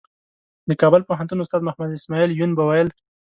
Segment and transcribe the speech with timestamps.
[0.69, 2.89] د کابل پوهنتون استاد محمد اسمعیل یون به ویل.